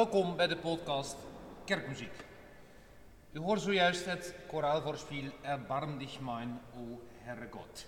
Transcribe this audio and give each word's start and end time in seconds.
Welkom 0.00 0.36
bij 0.36 0.46
de 0.46 0.56
podcast 0.56 1.16
Kerkmuziek. 1.64 2.24
U 3.32 3.38
hoort 3.38 3.60
zojuist 3.60 4.04
het 4.04 4.34
koraalvoorspiel 4.46 5.30
Erbarm 5.42 5.98
dich 5.98 6.20
mein, 6.20 6.60
o 6.74 7.00
Herrgott. 7.18 7.86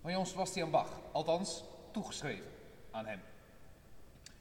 Van 0.00 0.10
Johann 0.10 0.26
Sebastian 0.26 0.70
Bach, 0.70 0.90
althans 1.12 1.64
toegeschreven 1.90 2.50
aan 2.90 3.06
hem. 3.06 3.20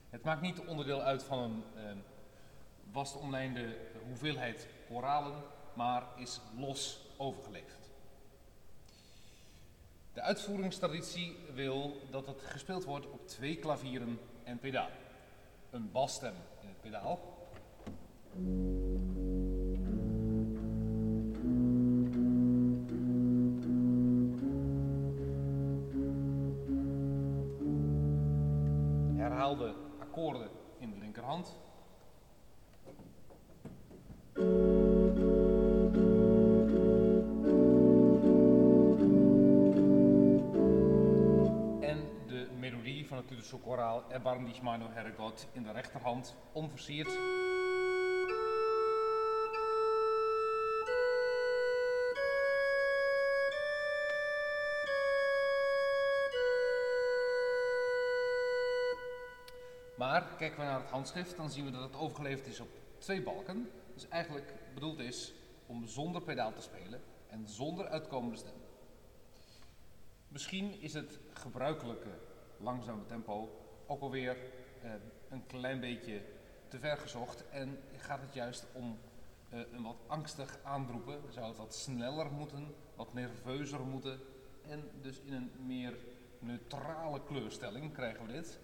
Het 0.09 0.23
maakt 0.23 0.41
niet 0.41 0.59
onderdeel 0.59 1.01
uit 1.01 1.23
van 1.23 1.63
een 1.75 1.85
eh, 1.85 2.91
vast 2.91 3.15
omlijnde 3.15 3.77
hoeveelheid 4.07 4.67
koralen, 4.87 5.43
maar 5.73 6.03
is 6.15 6.39
los 6.57 6.99
overgeleverd. 7.17 7.89
De 10.13 10.21
uitvoeringstraditie 10.21 11.37
wil 11.53 12.01
dat 12.09 12.27
het 12.27 12.41
gespeeld 12.41 12.83
wordt 12.83 13.05
op 13.05 13.27
twee 13.27 13.55
klavieren 13.55 14.19
en 14.43 14.59
pedaal. 14.59 14.89
Een 15.69 15.91
basstem 15.91 16.33
in 16.61 16.67
het 16.67 16.81
pedaal. 16.81 17.38
Koraal 43.69 44.03
Erbarm 44.09 44.47
dich 44.47 44.63
mein, 44.63 44.81
o 44.81 44.87
in 45.53 45.63
de 45.63 45.71
rechterhand, 45.71 46.35
onversierd. 46.53 47.07
Maar 59.97 60.35
kijken 60.37 60.59
we 60.59 60.65
naar 60.65 60.79
het 60.79 60.89
handschrift, 60.89 61.37
dan 61.37 61.49
zien 61.49 61.65
we 61.65 61.71
dat 61.71 61.83
het 61.83 61.95
overgeleverd 61.95 62.47
is 62.47 62.59
op 62.59 62.69
twee 62.97 63.21
balken. 63.21 63.69
Dus 63.93 64.07
eigenlijk 64.07 64.53
bedoeld 64.73 64.99
is 64.99 65.33
om 65.65 65.87
zonder 65.87 66.21
pedaal 66.21 66.53
te 66.53 66.61
spelen 66.61 67.01
en 67.27 67.47
zonder 67.47 67.87
uitkomende 67.87 68.37
stem. 68.37 68.53
Misschien 70.27 70.81
is 70.81 70.93
het 70.93 71.19
gebruikelijke 71.33 72.28
langzame 72.59 73.05
tempo 73.05 73.49
ook 73.87 74.01
alweer 74.01 74.37
eh, 74.81 74.91
een 75.29 75.45
klein 75.45 75.79
beetje 75.79 76.21
te 76.67 76.79
ver 76.79 76.97
gezocht 76.97 77.49
en 77.49 77.79
gaat 77.97 78.21
het 78.21 78.33
juist 78.33 78.67
om 78.73 78.97
eh, 79.49 79.59
een 79.71 79.83
wat 79.83 79.99
angstig 80.07 80.59
aanroepen. 80.63 81.21
Zou 81.29 81.47
het 81.47 81.57
wat 81.57 81.75
sneller 81.75 82.31
moeten, 82.31 82.75
wat 82.95 83.13
nerveuzer 83.13 83.81
moeten 83.81 84.19
en 84.69 84.89
dus 85.01 85.21
in 85.25 85.33
een 85.33 85.51
meer 85.65 85.97
neutrale 86.39 87.23
kleurstelling 87.23 87.93
krijgen 87.93 88.25
we 88.25 88.31
dit. 88.31 88.59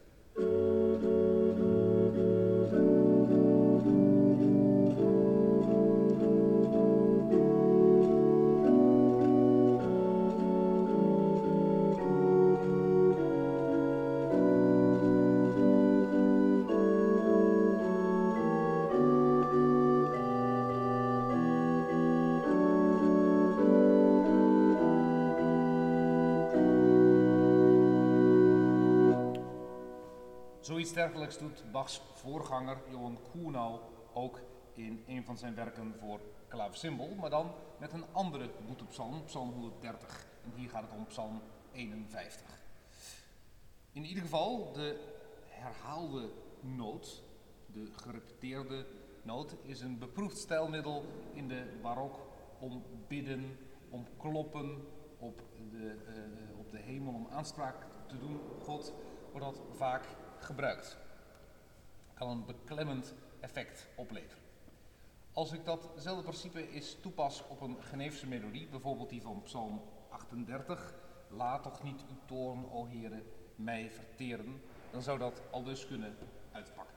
Zoiets 30.86 31.38
doet 31.38 31.72
Bachs 31.72 32.02
voorganger 32.14 32.78
Johan 32.90 33.20
Kuhnau 33.32 33.80
ook 34.14 34.40
in 34.74 35.04
een 35.08 35.24
van 35.24 35.38
zijn 35.38 35.56
werken 35.56 35.96
voor 36.00 36.20
klavecimbal, 36.48 37.16
maar 37.16 37.30
dan 37.30 37.52
met 37.80 37.94
een 37.94 38.06
andere 38.12 38.50
boetepsalm, 38.68 39.24
psalm 39.24 39.52
130. 39.52 40.28
En 40.44 40.52
hier 40.56 40.70
gaat 40.70 40.82
het 40.82 40.92
om 40.92 41.06
psalm 41.06 41.42
51. 41.72 42.60
In 43.92 44.06
ieder 44.06 44.24
geval, 44.24 44.72
de 44.74 45.00
herhaalde 45.46 46.30
noot, 46.60 47.24
de 47.74 47.90
gerepeteerde 47.92 48.86
noot, 49.22 49.56
is 49.62 49.82
een 49.82 49.98
beproefd 49.98 50.38
stijlmiddel 50.38 51.06
in 51.34 51.48
de 51.48 51.80
barok 51.82 52.20
om 52.60 52.84
bidden, 53.08 53.58
om 53.90 54.06
kloppen 54.18 54.86
op 55.18 55.42
de, 55.72 55.96
eh, 56.08 56.60
op 56.60 56.72
de 56.72 56.80
hemel, 56.80 57.14
om 57.14 57.28
aanspraak 57.32 57.86
te 58.08 58.18
doen 58.18 58.40
op 58.52 58.64
God, 58.64 58.94
wordt 59.32 59.46
dat 59.46 59.62
vaak 59.72 60.06
gebruikt. 60.40 60.98
Kan 62.14 62.30
een 62.30 62.46
beklemmend 62.46 63.14
effect 63.40 63.88
opleveren. 63.96 64.44
Als 65.34 65.52
ik 65.52 65.66
datzelfde 65.66 66.24
principe 66.24 66.70
eens 66.72 66.98
toepas 67.02 67.44
op 67.48 67.62
een 67.62 67.78
Geneefse 67.80 68.28
melodie, 68.28 68.68
bijvoorbeeld 68.68 69.10
die 69.10 69.22
van 69.22 69.42
Psalm 69.44 69.82
38, 70.10 70.94
laat 71.28 71.64
toch 71.64 71.84
niet 71.84 72.02
uw 72.10 72.18
toorn, 72.26 72.72
o 72.72 72.86
heren, 72.86 73.24
mij 73.56 73.92
verteren, 73.92 74.62
dan 74.92 75.02
zou 75.02 75.20
dat 75.20 75.42
al 75.52 75.64
dus 75.64 75.88
kunnen 75.88 76.18
uitpakken. 76.52 76.96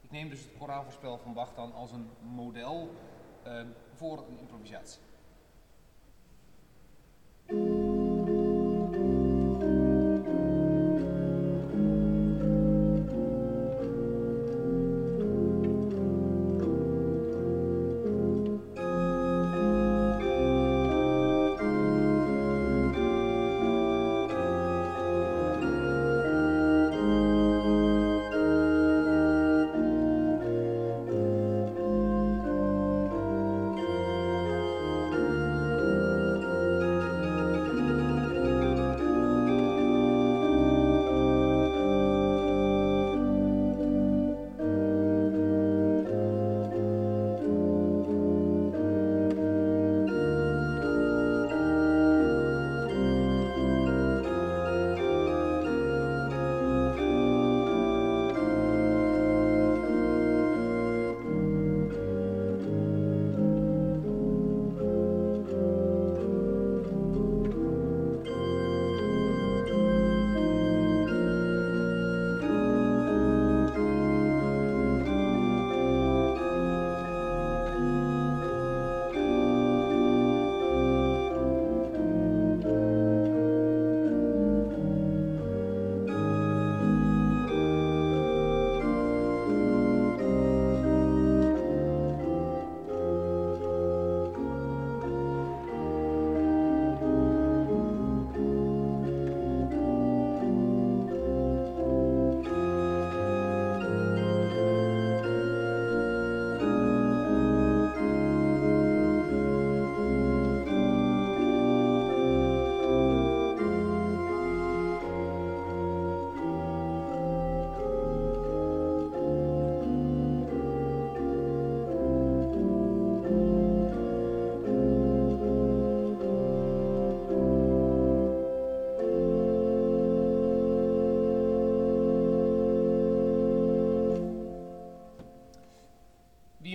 Ik 0.00 0.10
neem 0.10 0.28
dus 0.28 0.40
het 0.44 0.58
koraalvoorspel 0.58 1.18
van 1.18 1.32
Bach 1.32 1.54
dan 1.54 1.72
als 1.72 1.92
een 1.92 2.10
model 2.20 2.90
eh, 3.42 3.62
voor 3.94 4.18
een 4.28 4.38
improvisatie. 4.38 5.00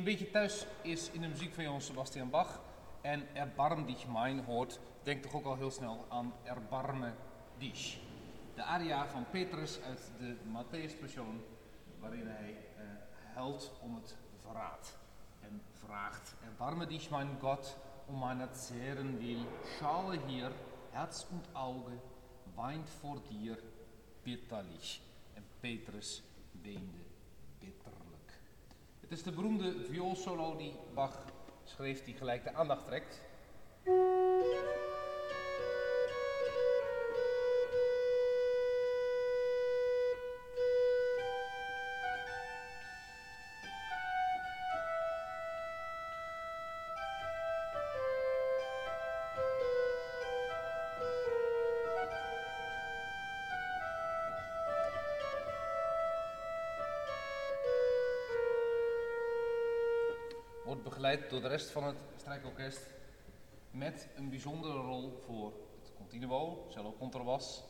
Beetje 0.07 0.31
thuis 0.31 0.65
is 0.81 1.09
in 1.11 1.21
de 1.21 1.27
muziek 1.27 1.53
van 1.53 1.63
Johann 1.63 1.81
Sebastian 1.81 2.29
Bach 2.29 2.59
en 3.01 3.35
Erbarm 3.35 3.85
dich 3.85 4.07
mein 4.07 4.45
hoort, 4.45 4.79
denkt 5.03 5.23
toch 5.23 5.33
ook 5.33 5.45
al 5.45 5.55
heel 5.55 5.71
snel 5.71 6.05
aan 6.09 6.33
Erbarme 6.43 7.13
dich. 7.57 7.99
De 8.55 8.63
aria 8.63 9.07
van 9.07 9.25
Petrus 9.31 9.79
uit 9.81 10.11
de 10.19 10.35
Matthäus 10.53 10.99
Passion, 10.99 11.43
waarin 11.99 12.27
hij 12.27 12.49
uh, 12.49 12.83
huilt 13.33 13.71
om 13.81 13.95
het 13.95 14.15
verraad. 14.41 14.97
En 15.41 15.61
vraagt, 15.73 16.35
Erbarme 16.43 16.85
dich 16.85 17.09
mein 17.09 17.39
Gott, 17.39 17.77
um 18.05 18.19
meiner 18.19 18.53
Zehren 18.53 19.19
will, 19.19 19.45
schaue 19.77 20.19
hier, 20.27 20.51
Herz 20.91 21.25
und 21.31 21.47
Auge, 21.53 21.99
weint 22.55 22.89
vor 22.89 23.21
dir 23.29 23.57
bitterlich. 24.23 25.01
En 25.33 25.43
Petrus 25.59 26.23
weende. 26.61 27.06
Het 29.07 29.17
is 29.17 29.23
de 29.23 29.31
beroemde 29.31 29.73
vioolsolo 29.89 30.55
die 30.55 30.73
Bach 30.93 31.25
schreef, 31.63 32.03
die 32.03 32.13
gelijk 32.13 32.43
de 32.43 32.53
aandacht 32.53 32.85
trekt. 32.85 33.21
Begeleid 60.98 61.30
door 61.30 61.42
de 61.42 61.48
rest 61.48 61.70
van 61.70 61.84
het 61.84 61.96
strijkorkest 62.16 62.94
met 63.72 64.08
een 64.16 64.30
bijzondere 64.30 64.74
rol 64.74 65.22
voor 65.25 65.54
het 65.82 65.92
continuo, 65.98 66.66
cello 66.70 66.96
contrabas. 67.00 67.63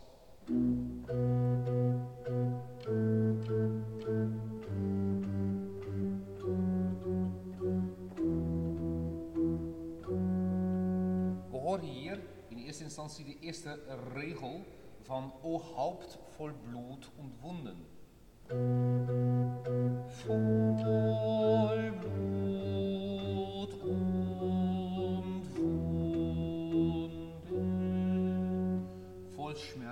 We 11.50 11.58
horen 11.58 11.86
hier 11.86 12.20
in 12.48 12.58
eerste 12.58 12.84
instantie 12.84 13.26
de 13.26 13.40
eerste 13.40 13.80
regel 14.14 14.66
van 15.02 15.34
O 15.42 15.62
Haupt 15.76 16.18
voll 16.36 16.54
Blut 16.64 17.10
und 17.18 17.34
Wunden. 17.42 17.86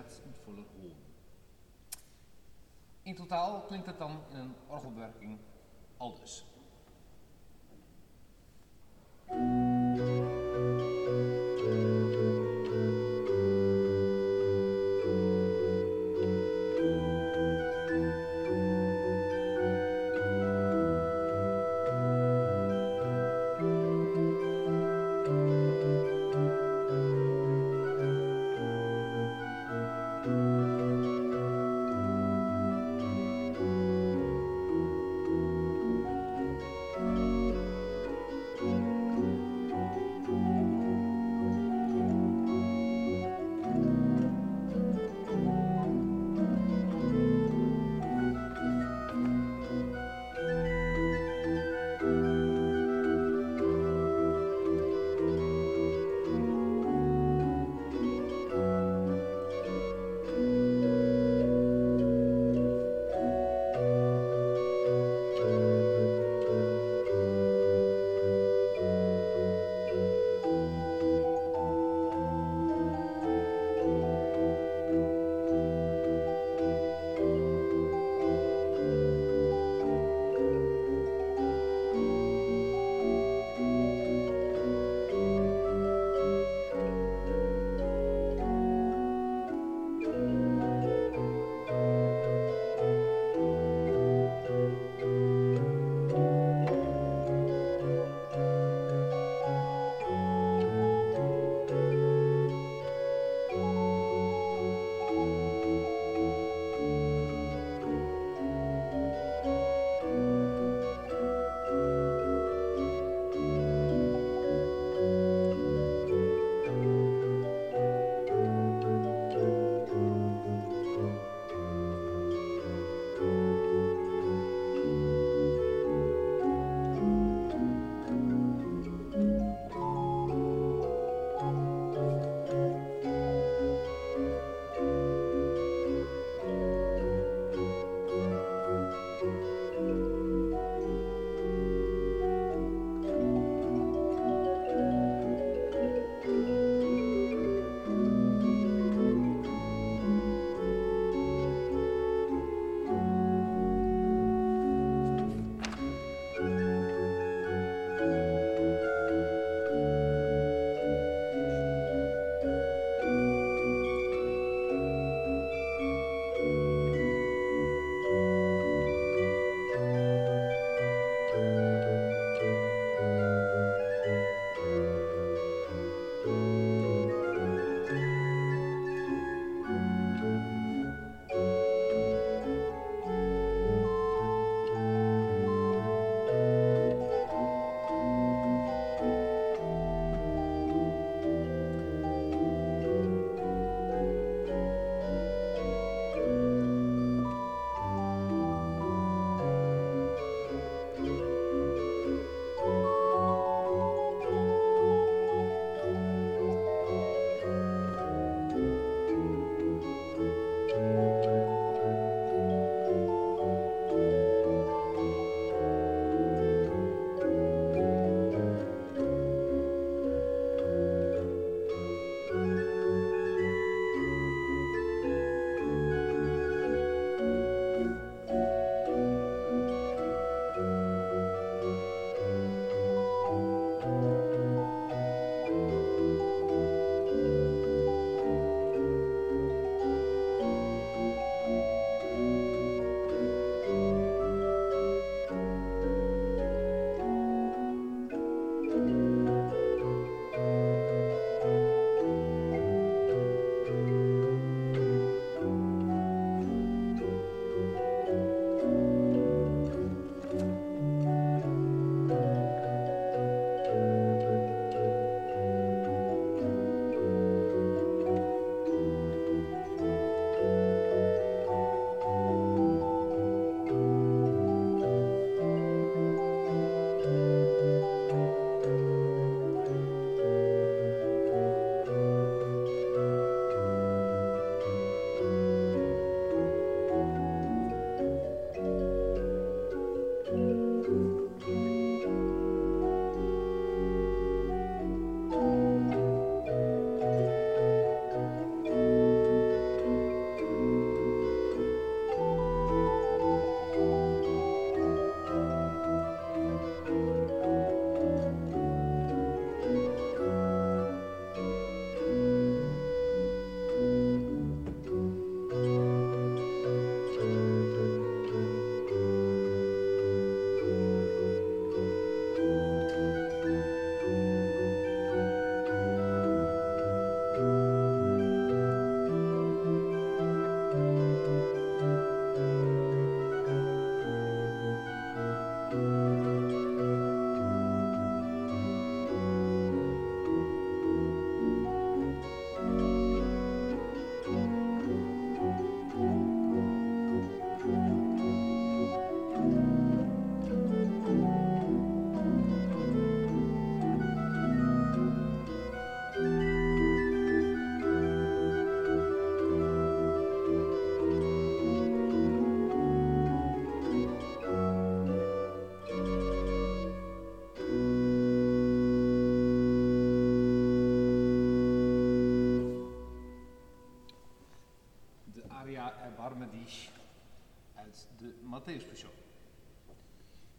Voll 0.05 0.11
Schmerz 0.11 0.21
und 0.25 0.35
voller 0.37 0.65
Hohn. 0.73 0.95
In 3.03 3.15
totaal 3.15 3.61
klinkt 3.67 3.85
het 3.85 3.97
dan 3.99 4.19
in 4.31 4.37
een 4.37 4.55
orgelwerking 4.67 5.39
aldus. 5.97 6.45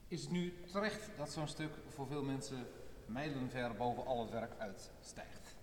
Is 0.08 0.22
het 0.22 0.30
nu 0.30 0.54
terecht 0.66 1.10
dat 1.16 1.32
zo'n 1.32 1.48
stuk 1.48 1.72
voor 1.88 2.06
veel 2.06 2.22
mensen 2.22 2.66
mijlenver 3.06 3.74
boven 3.74 4.06
al 4.06 4.20
het 4.20 4.30
werk 4.30 4.58
uitstijgt? 4.58 5.56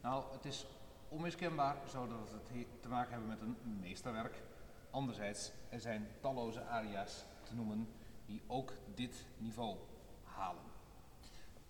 Nou, 0.00 0.32
het 0.32 0.44
is 0.44 0.66
onmiskenbaar 1.08 1.76
zo 1.88 2.06
dat 2.06 2.30
we 2.30 2.66
te 2.80 2.88
maken 2.88 3.10
hebben 3.10 3.28
met 3.28 3.40
een 3.40 3.78
meesterwerk. 3.80 4.42
Anderzijds, 4.90 5.52
er 5.68 5.80
zijn 5.80 6.08
talloze 6.20 6.62
aria's 6.62 7.24
te 7.42 7.54
noemen 7.54 7.88
die 8.26 8.42
ook 8.46 8.72
dit 8.94 9.26
niveau 9.38 9.76
halen. 10.22 10.64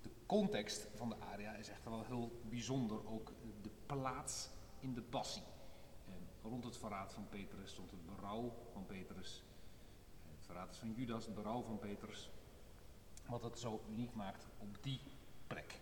De 0.03 0.11
context 0.27 0.87
van 0.95 1.09
de 1.09 1.17
aria 1.33 1.55
is 1.55 1.69
echter 1.69 1.91
wel 1.91 2.05
heel 2.05 2.41
bijzonder, 2.49 3.07
ook 3.07 3.33
de 3.63 3.71
plaats 3.87 4.49
in 4.79 4.95
de 4.95 5.03
passie. 5.03 5.43
Rond 6.43 6.65
het 6.65 6.77
verraad 6.77 7.13
van 7.13 7.29
Petrus 7.29 7.71
stond 7.71 7.91
het 7.91 8.07
berouw 8.07 8.53
van 8.73 8.87
Petrus. 8.87 9.43
Van 10.55 10.93
Judas, 10.97 11.25
het 11.25 11.35
berouw 11.35 11.63
van 11.63 11.79
Petrus. 11.79 12.31
Wat 13.27 13.43
het 13.43 13.59
zo 13.59 13.81
uniek 13.91 14.15
maakt 14.15 14.47
op 14.59 14.83
die 14.83 15.01
plek. 15.47 15.81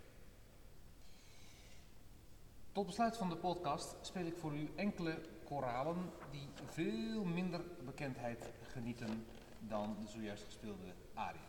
Tot 2.72 2.86
besluit 2.86 3.16
van 3.16 3.28
de 3.28 3.36
podcast 3.36 3.96
speel 4.00 4.26
ik 4.26 4.36
voor 4.36 4.54
u 4.54 4.70
enkele 4.76 5.20
koralen 5.44 6.10
die 6.30 6.48
veel 6.64 7.24
minder 7.24 7.60
bekendheid 7.84 8.52
genieten 8.62 9.26
dan 9.60 9.96
de 10.00 10.06
zojuist 10.06 10.44
gespeelde 10.44 10.94
aria. 11.14 11.40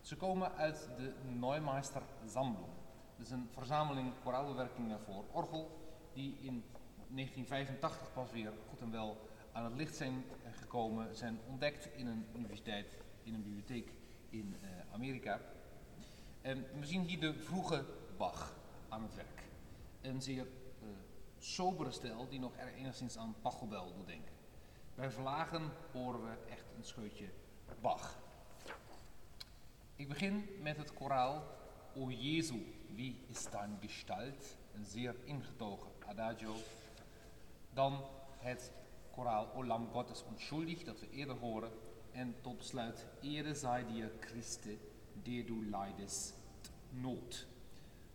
Ze 0.00 0.16
komen 0.16 0.52
uit 0.52 0.88
de 0.96 1.12
Neumeister 1.22 2.02
Sammlung. 2.26 2.72
Dat 3.16 3.26
is 3.26 3.32
een 3.32 3.48
verzameling 3.52 4.12
koraalbewerkingen 4.22 5.00
voor 5.00 5.24
orgel 5.32 5.70
die 6.12 6.36
in 6.40 6.64
1985 7.08 8.12
pas 8.12 8.30
weer 8.30 8.52
goed 8.68 8.80
en 8.80 8.90
wel 8.90 9.32
aan 9.54 9.64
het 9.64 9.74
licht 9.74 9.96
zijn 9.96 10.24
gekomen, 10.50 11.16
zijn 11.16 11.38
ontdekt 11.48 11.88
in 11.96 12.06
een 12.06 12.26
universiteit, 12.36 12.98
in 13.22 13.34
een 13.34 13.42
bibliotheek 13.42 13.92
in 14.30 14.56
uh, 14.62 14.68
Amerika. 14.92 15.40
En 16.42 16.66
we 16.78 16.86
zien 16.86 17.02
hier 17.02 17.20
de 17.20 17.34
vroege 17.34 17.84
Bach 18.16 18.56
aan 18.88 19.02
het 19.02 19.14
werk. 19.14 19.42
Een 20.00 20.22
zeer 20.22 20.46
uh, 20.82 20.88
sobere 21.38 21.90
stijl 21.90 22.28
die 22.28 22.40
nog 22.40 22.56
er 22.56 22.74
enigszins 22.74 23.16
aan 23.16 23.34
Pachelbel 23.42 23.92
doet 23.94 24.06
denken. 24.06 24.32
Bij 24.94 25.10
verlagen 25.10 25.70
horen 25.92 26.22
we 26.22 26.36
echt 26.50 26.66
een 26.76 26.84
scheutje 26.84 27.28
Bach. 27.80 28.18
Ik 29.96 30.08
begin 30.08 30.48
met 30.62 30.76
het 30.76 30.94
koraal 30.94 31.42
O 31.96 32.10
Jesu, 32.10 32.74
wie 32.94 33.24
is 33.28 33.50
dein 33.50 33.78
Gestalt? 33.80 34.56
Een 34.74 34.84
zeer 34.84 35.14
ingetogen 35.24 35.90
adagio. 36.06 36.54
Dan 37.72 38.04
het 38.38 38.72
koraal 39.14 39.50
O 39.54 39.64
Lam 39.64 39.88
Gottes 39.92 40.24
onschuldig, 40.24 40.84
dat 40.84 41.00
we 41.00 41.10
eerder 41.10 41.36
horen. 41.36 41.70
En 42.12 42.34
tot 42.40 42.56
besluit 42.56 43.06
Ere 43.22 43.54
sei 43.54 43.84
dir 43.84 44.10
Christe, 44.20 44.78
der 45.22 45.46
du 45.46 45.64
leidest 45.70 46.34
nood. 46.90 47.46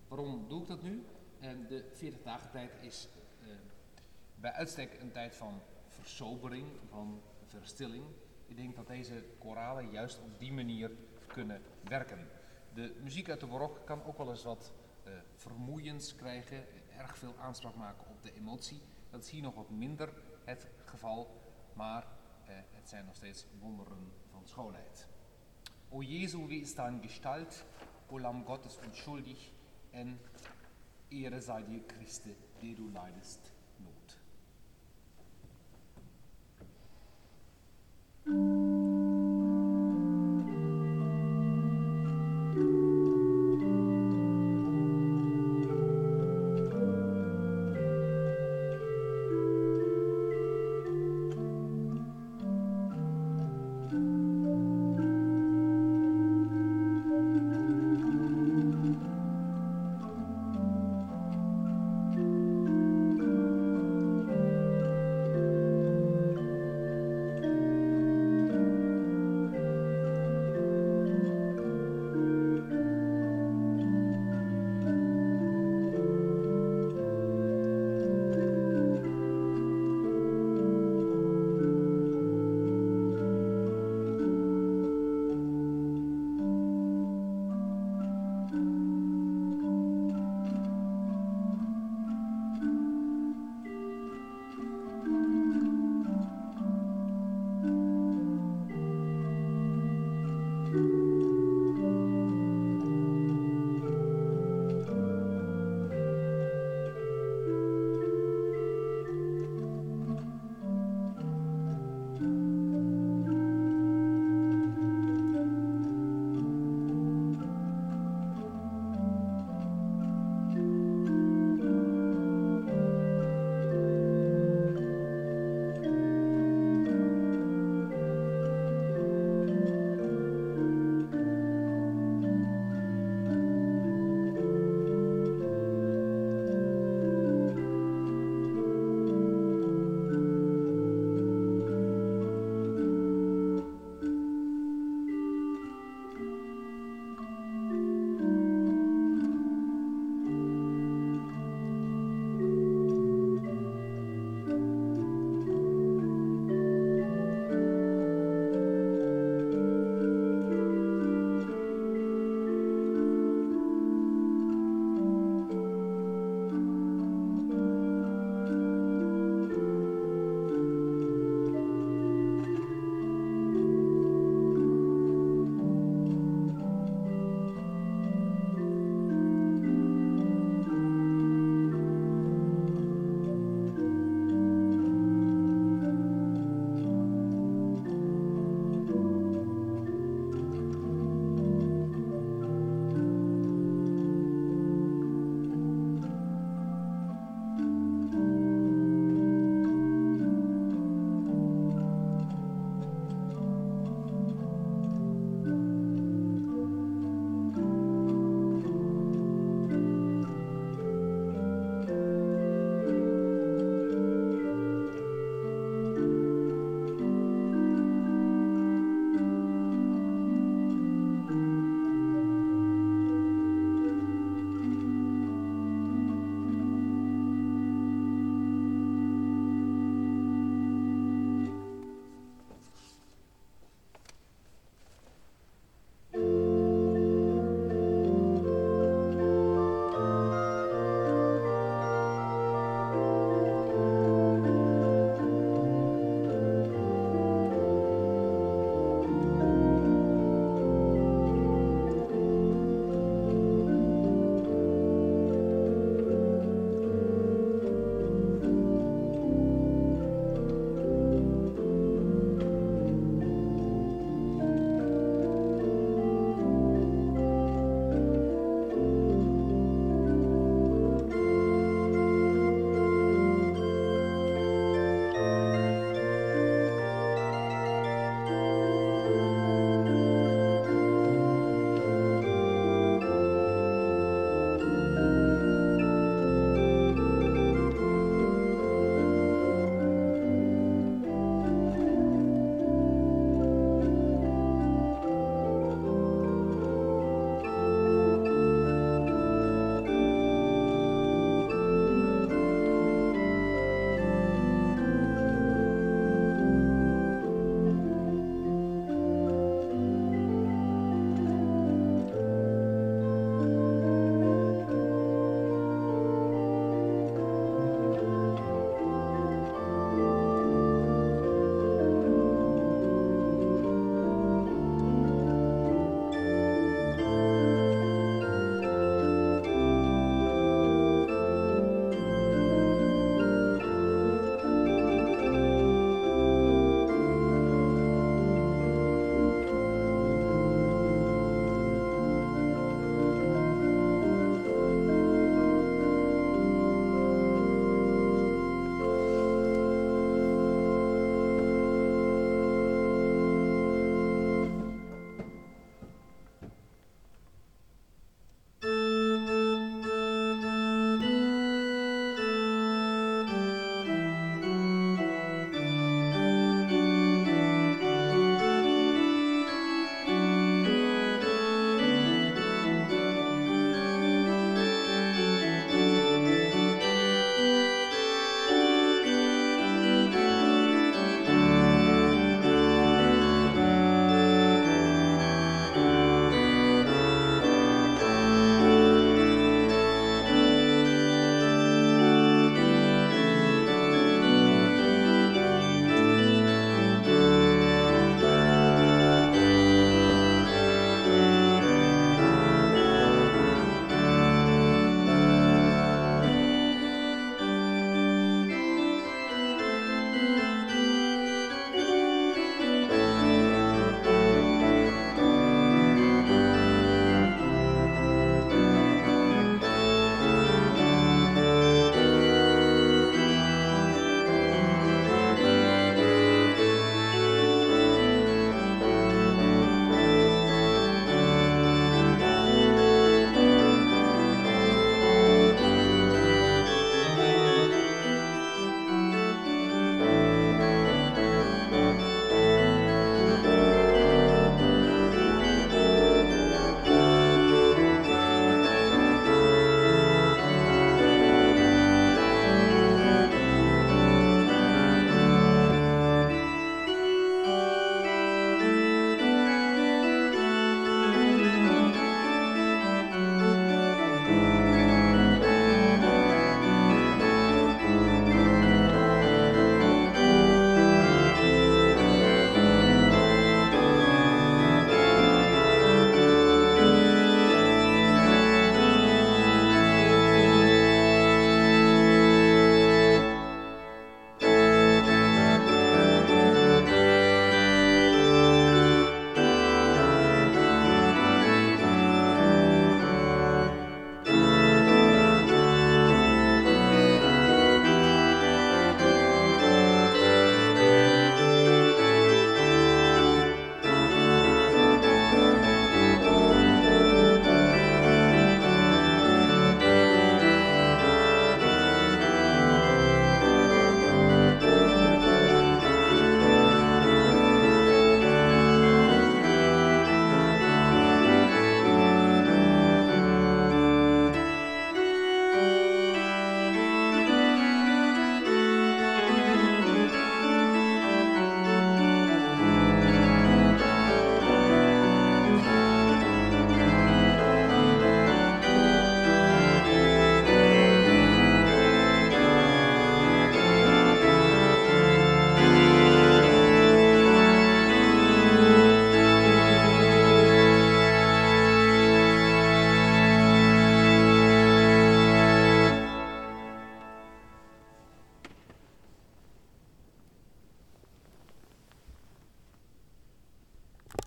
Waarom 0.07 0.47
doe 0.47 0.61
ik 0.61 0.67
dat 0.67 0.81
nu? 0.81 1.03
En 1.39 1.67
de 1.67 1.83
40 1.93 2.21
dagen 2.23 2.51
tijd 2.51 2.71
is 2.81 3.07
uh, 3.41 3.47
bij 4.35 4.51
uitstek 4.51 4.97
een 5.01 5.11
tijd 5.11 5.35
van 5.35 5.61
versobering, 5.87 6.67
van 6.89 7.21
verstilling. 7.45 8.03
Ik 8.45 8.55
denk 8.55 8.75
dat 8.75 8.87
deze 8.87 9.23
koralen 9.37 9.91
juist 9.91 10.19
op 10.19 10.39
die 10.39 10.53
manier 10.53 10.91
kunnen 11.27 11.61
werken. 11.83 12.27
De 12.73 12.95
muziek 13.03 13.29
uit 13.29 13.39
de 13.39 13.45
barok 13.45 13.85
kan 13.85 14.03
ook 14.03 14.17
wel 14.17 14.29
eens 14.29 14.43
wat 14.43 14.71
uh, 15.07 15.13
vermoeiends 15.35 16.15
krijgen, 16.15 16.65
erg 16.97 17.17
veel 17.17 17.33
aanspraak 17.39 17.75
maken 17.75 18.07
op 18.09 18.23
de 18.23 18.33
emotie. 18.33 18.81
Dat 19.09 19.23
is 19.23 19.29
hier 19.29 19.41
nog 19.41 19.55
wat 19.55 19.69
minder 19.69 20.13
het 20.45 20.67
geval, 20.85 21.41
maar 21.73 22.03
uh, 22.03 22.55
het 22.71 22.89
zijn 22.89 23.05
nog 23.05 23.15
steeds 23.15 23.45
wonderen 23.59 24.11
van 24.31 24.47
schoonheid. 24.47 25.07
O 25.89 26.01
Jesu, 26.01 26.47
wie 26.47 26.61
ist 26.61 26.77
dein 26.77 27.01
Gestalt, 27.01 27.65
o 28.07 28.19
Lamm 28.19 28.45
Gottes 28.45 28.77
unschuldig, 28.85 29.51
en 29.91 30.19
Ehre 31.09 31.41
sei 31.41 31.63
dir, 31.63 31.81
Christe, 31.87 32.35
der 32.61 32.75
du 32.75 32.89
leidest. 32.91 33.51